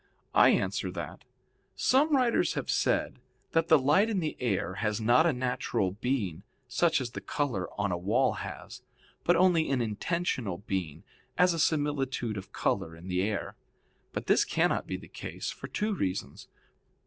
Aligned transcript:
I 0.33 0.49
answer 0.49 0.89
that, 0.93 1.25
Some 1.75 2.15
writers 2.15 2.55
have 2.55 2.71
said 2.71 3.19
that 3.51 3.67
the 3.67 3.77
light 3.77 4.09
in 4.09 4.19
the 4.19 4.35
air 4.39 4.73
has 4.81 4.99
not 4.99 5.27
a 5.27 5.31
natural 5.31 5.91
being 5.91 6.41
such 6.67 6.99
as 6.99 7.11
the 7.11 7.21
color 7.21 7.69
on 7.79 7.91
a 7.91 7.99
wall 7.99 8.33
has, 8.33 8.81
but 9.23 9.35
only 9.35 9.69
an 9.69 9.79
intentional 9.79 10.57
being, 10.57 11.03
as 11.37 11.53
a 11.53 11.59
similitude 11.59 12.35
of 12.35 12.51
color 12.51 12.95
in 12.95 13.09
the 13.09 13.21
air. 13.21 13.55
But 14.11 14.25
this 14.25 14.43
cannot 14.43 14.87
be 14.87 14.97
the 14.97 15.07
case 15.07 15.51
for 15.51 15.67
two 15.67 15.93
reasons. 15.93 16.47